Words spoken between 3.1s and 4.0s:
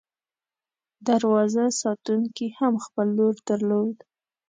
رول درلود.